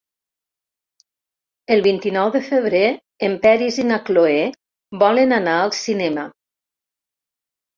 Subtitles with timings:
[1.75, 2.81] El vint-i-nou de febrer
[3.29, 4.41] en Peris i na Cloè
[5.05, 6.27] volen anar al cinema.